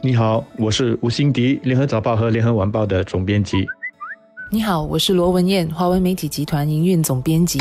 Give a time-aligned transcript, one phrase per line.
[0.00, 3.66] 你好，我是吴欣迪，联合早报和联合晚报的总编辑。
[4.48, 7.58] 你好，我是罗文燕，华文媒体集团营运总编辑。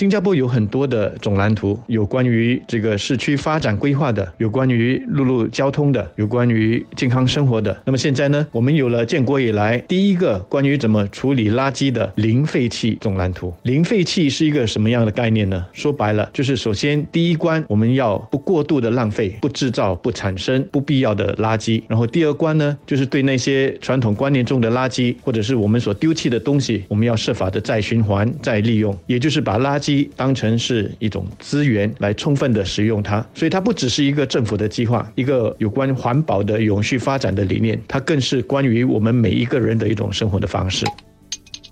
[0.00, 7.78] 新加坡有很多的总蓝图，有关于这个市区发展规划的，有关于陆路交通的，有关于健康生活的。
[7.84, 13.52] 那么现在呢，我们有了建国以来第一个关于怎么处理垃圾的零废弃总蓝图。
[13.64, 15.66] 零废弃是一个什么样的概念呢？
[15.74, 21.82] 说白了，就是首先第一关我们要不过度的浪费，不制造、不产生不必要的垃圾。
[21.86, 29.89] 然后第二关呢，就是对那些传统观念中的垃圾，或者是我们所丢弃的东西，我们要设法的再循环、再利用，也就是把垃圾。
[30.16, 40.86] 当成是一种资源来充分的使用它，所以它不只是一个政府的计划，一个有关环保的永续发展的理念，它更是关于我们每一个人的一种生活的方式。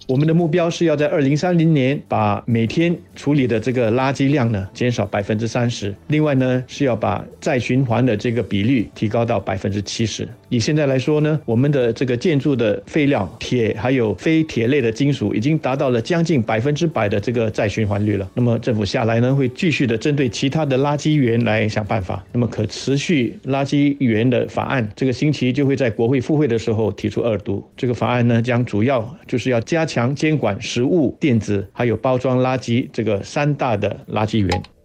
[0.09, 10.27] 我们的目标是要在二零三零年把每天处理的这个垃圾量呢减少百分之三十，另外呢是要把再循环的这个比率提高到百分之七十。
[10.49, 18.27] 以现在来说呢，我们的这个建筑的废料、铁还有非铁类的金属已经达到了将近百分之百的这个再循环率了。
[18.33, 22.25] 那么政府下来呢会继续的针对其他的垃圾源来想办法。
[22.33, 27.63] 那么可持续垃圾源的法案这个星期就会在国会复会的时候提出二读。
[27.77, 29.98] 这个法案呢将主要就是要加强。
[29.99, 34.78] 强监管食物、电子还有包装垃圾这个三大的垃圾源。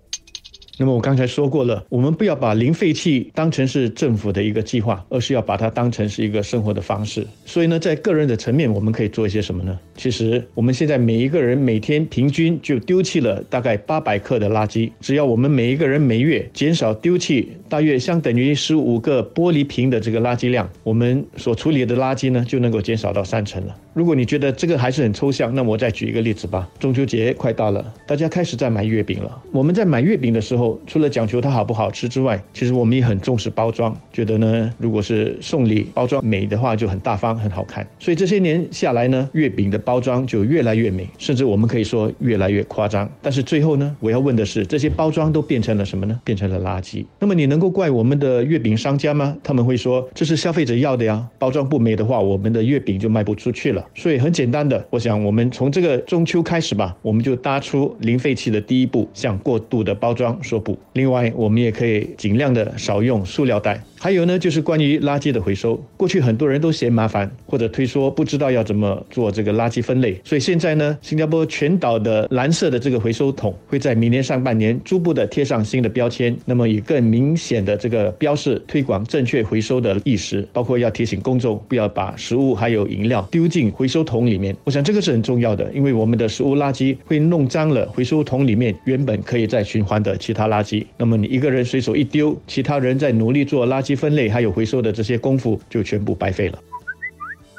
[0.79, 7.25] 那么我刚才说过了，我们不要把零废弃当成是政府的一个计划，而是要把它当成是一个生活的方式。
[7.45, 9.79] 所以呢，在个人的层面，我们可以做一些什么呢？
[9.95, 14.89] 其实我们现在每一个人每天平均就丢弃了大概八百克的垃圾。
[14.99, 23.75] 只要我们每一个人每月减少丢弃大约相等于十五个玻璃瓶的这个垃圾量，我们所处理的垃圾呢就能够减少到三成了。
[23.93, 26.67] 如果你觉得这个还是很抽象，那我再举一个例子吧。
[26.79, 29.43] 中秋节快到了，大家开始在买月饼了。
[29.51, 37.85] 我们在买月饼的时候，除了讲求它好不好吃之外，其实我们也很重视包装，觉得呢，如果是送礼包装美的话，就很大方、很好看。
[37.99, 43.09] 所以这些年下来呢，月饼的包装就越来越美，甚至我们可以说越来越夸张。
[43.21, 46.19] 但是最后呢，我要问的是，这些包装都变成了什么呢？
[46.23, 47.05] 变成了垃圾。
[47.19, 49.35] 那么你能够怪我们的月饼商家吗？
[49.43, 53.85] 他们会说这是消费者要的呀，包装不美的话，我们的月饼就卖不出去了。
[53.95, 60.77] 所以很简单的，我想我们从这个中秋开始吧，我们就搭出零废弃的第一步，向过度的包装说不。
[60.93, 63.83] 另外，我们也可以尽量的少用塑料袋。
[63.99, 65.81] 还有呢，就是关于垃圾的回收。
[65.95, 70.19] 过去很多人都嫌麻烦，或者推说不知道要怎么做这个垃圾分类。
[70.25, 84.53] 所以现在呢，新加坡全岛的蓝色的这个回收桶会在明年上半年逐步的贴上新的标签，那么以更明显的这个标示推广正确回收的意识，包括要提醒公众不要把食物还有饮料丢进回收桶里面。
[84.65, 90.85] 我想这个是很重要的，因为我们的食物垃圾会弄脏了回收桶里面原本可以再循环的其他垃圾。
[90.97, 93.93] 那么你一个人随手一丢，其他人在努力做垃圾。
[93.95, 96.59] 分类还有回收的这些功夫就全部白费了。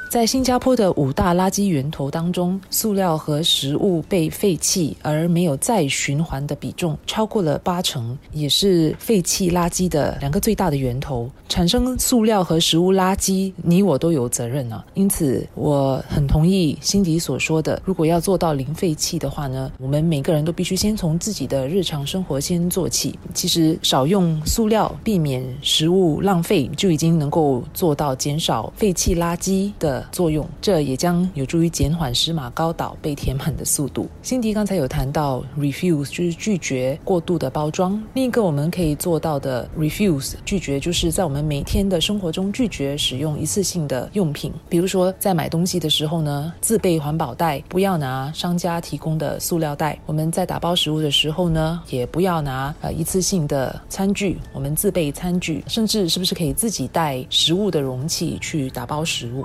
[0.08, 11.28] 在新加坡的五大垃圾源头当中，塑料和食物被废弃而没有再循环的比重超过了八成，也是废弃垃圾的两个最大的源头。
[11.48, 14.84] 产生塑料和食物垃圾，你我都有责任啊。
[14.94, 23.18] 因此，我很同意辛迪所说的，如果要做到零废弃的话呢，我们每个人都必须先从自己的日常生活先做起。
[23.34, 30.03] 其实，少用塑料，避免食物浪费，就已经能够做到减少废弃垃圾的。
[30.10, 34.08] 作用，这也将有助于减缓石马高岛被填满的速度。
[34.22, 38.02] 辛迪刚才有谈到 refuse，就是拒绝过度的包装。
[38.14, 44.52] 另一个我们可以做到的 refuse 拒绝，就是在我们每天的生活中拒绝使用一次性的用品。
[44.68, 49.98] 比如说，在买东西的时候呢，自备环保袋，不要拿商家提供的塑料袋。
[50.06, 59.44] 我们在打包食物的时候呢，也不要拿呃一次性的餐具，我们自备餐具，甚至是不是可以自己带食物的容器去打包食物？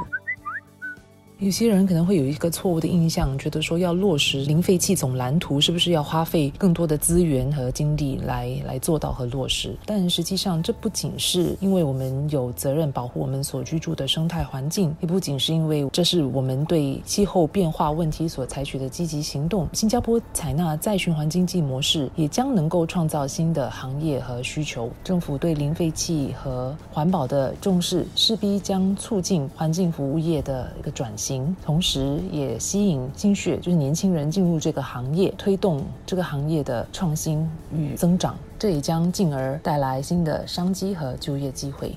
[1.39, 9.73] 有些人可能会有一个错误的印象，觉得说要落实零废弃总蓝图，是不是要花费更多的资源和精力来来做到和落实？
[9.85, 19.65] 但实际上，这不仅是因为我们有责任保护我们所居住的生态环境，也不仅是因为这是我们对气候变化问题所采取的积极行动。
[19.71, 24.91] 新加坡采纳再循环经济模式，也将能够创造新的行业和需求。
[25.05, 31.28] 政府对零废弃和环保的重视，势必将促进环境服务业的一个转型。
[31.63, 41.95] 同时也吸引心血，就是年轻人进入这个行业，推动这个行业的创新与增长，这也将进而带来新的商机和就业机会。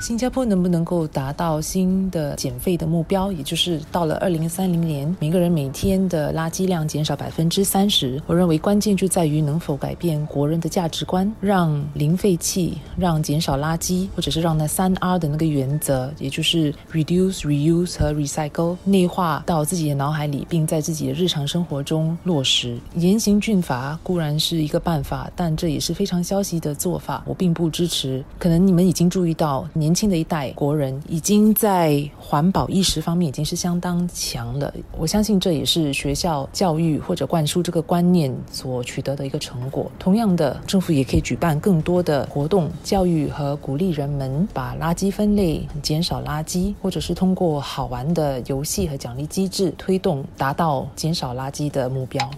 [0.00, 8.20] 新加坡能不能够达到新的减废的目标，也就是到了二零三零年，每个人每天的垃圾量减少百分之三十？
[8.26, 22.78] 我认为关键就在于能否改变国人的价值观，让零废弃，让减少垃圾，或者是让那三 R 的那个原则，也就是 reduce、reuse 和 recycle 内化到自己的脑海里，并在自己的日常生活中落实。
[22.94, 28.24] 严刑峻法固然是一个办法，但这也是非常消极的做法，我并不支持。
[28.38, 34.72] 可能你们已经注意到，年年轻的一代国人已经在环保意识方面已经是相当强了。
[34.96, 39.90] 我相信这也是学校教育或者灌输这个观念所取得的一个成果。
[39.98, 52.30] 同样的，政府也可以举办更多的活动，教育和鼓励人们把垃圾分类、减少垃圾，或者是通过好玩的游戏和奖励机制推动，达到减少垃圾的目标。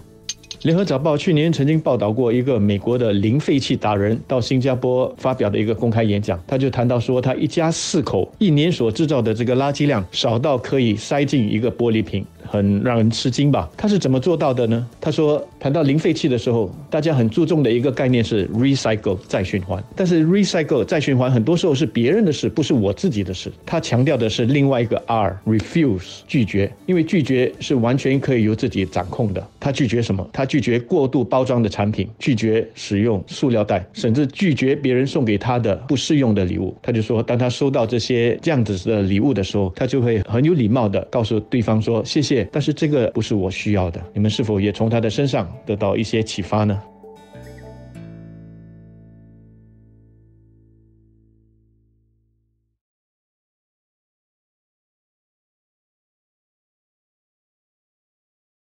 [0.63, 12.25] 联合早报去年曾经报道过一个美国的零废弃达人到新加坡发表的一个公开演讲，他就谈到说，他一家四口一年所制造的这个垃圾量少到可以塞进一个玻璃瓶。
[12.45, 13.69] 很让人吃惊吧？
[13.75, 14.85] 他是怎么做到的呢？
[14.99, 19.81] 他说，谈到零废弃的时候，大家很注重的一个概念是 recycle 再循环。
[19.95, 23.51] 但是 recycle 再循环很多时候是别人的事，不是我自己的事。
[23.65, 29.47] 他强调的是另外一个 R，refuse 拒绝，因为拒绝是完全可以由自己掌控的。
[29.59, 30.29] 他拒绝什么？
[30.33, 36.77] 他拒拒绝过度包装的产品，拒绝使用塑料袋，甚至拒绝别人送给他的不适用的礼物。
[36.79, 46.79] 他就说，当他收到这些这样子的礼物的时候，他就会很有礼貌的告诉对方说：“谢谢。”但是这个不是我需要的，你们是否也从他的身上得到一些启发呢？